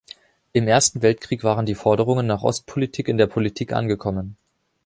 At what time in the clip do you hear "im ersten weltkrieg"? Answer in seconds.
0.51-1.43